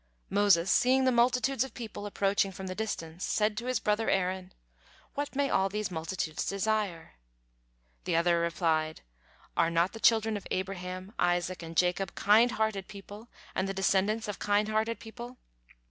Moses, 0.31 0.71
seeing 0.71 1.05
the 1.05 1.11
multitudes 1.11 1.63
of 1.63 1.75
people 1.75 2.07
approaching 2.07 2.51
from 2.51 2.65
the 2.65 2.73
distance, 2.73 3.23
said 3.23 3.55
to 3.57 3.67
his 3.67 3.79
brother 3.79 4.09
Aaron: 4.09 4.51
"What 5.13 5.35
may 5.35 5.47
all 5.51 5.69
these 5.69 5.91
multitudes 5.91 6.43
desire?" 6.43 7.17
The 8.05 8.15
other 8.15 8.39
replied: 8.39 9.01
"Are 9.55 9.69
not 9.69 9.93
the 9.93 9.99
children 9.99 10.35
of 10.37 10.47
Abraham, 10.49 11.13
Isaac, 11.19 11.61
and 11.61 11.77
Jacob 11.77 12.15
kind 12.15 12.49
hearted 12.53 12.87
people 12.87 13.29
and 13.53 13.69
the 13.69 13.75
descendants 13.75 14.27
of 14.27 14.39
kind 14.39 14.69
hearted 14.69 14.99
people? 14.99 15.37